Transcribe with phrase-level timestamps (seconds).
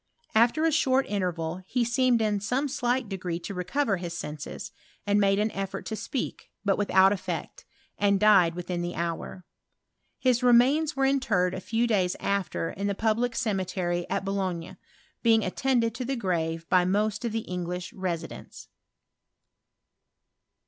[0.33, 4.71] After a short interval, he seemed in aomo slight degree to recover his senses,
[5.05, 7.65] and made an effort to speak, but without effect,
[7.99, 9.45] and died within the hour.
[10.17, 14.77] His remains were interred a few days aft« in the public cemetery at Boulogne,
[15.21, 18.69] being attended to the grave by most of the English residents.